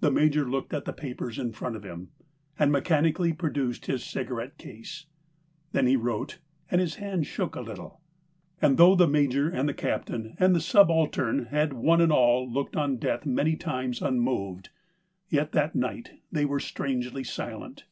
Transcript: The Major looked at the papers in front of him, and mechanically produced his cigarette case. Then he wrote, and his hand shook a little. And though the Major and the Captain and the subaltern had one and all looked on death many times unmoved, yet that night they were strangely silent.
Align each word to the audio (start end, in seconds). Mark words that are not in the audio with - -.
The 0.00 0.10
Major 0.10 0.46
looked 0.46 0.74
at 0.74 0.84
the 0.84 0.92
papers 0.92 1.38
in 1.38 1.50
front 1.52 1.76
of 1.76 1.82
him, 1.82 2.10
and 2.58 2.70
mechanically 2.70 3.32
produced 3.32 3.86
his 3.86 4.04
cigarette 4.04 4.58
case. 4.58 5.06
Then 5.72 5.86
he 5.86 5.96
wrote, 5.96 6.40
and 6.70 6.78
his 6.78 6.96
hand 6.96 7.26
shook 7.26 7.54
a 7.56 7.62
little. 7.62 8.02
And 8.60 8.76
though 8.76 8.94
the 8.94 9.08
Major 9.08 9.48
and 9.48 9.66
the 9.66 9.72
Captain 9.72 10.36
and 10.38 10.54
the 10.54 10.60
subaltern 10.60 11.46
had 11.46 11.72
one 11.72 12.02
and 12.02 12.12
all 12.12 12.46
looked 12.46 12.76
on 12.76 12.98
death 12.98 13.24
many 13.24 13.56
times 13.56 14.02
unmoved, 14.02 14.68
yet 15.30 15.52
that 15.52 15.74
night 15.74 16.20
they 16.30 16.44
were 16.44 16.60
strangely 16.60 17.24
silent. 17.24 17.86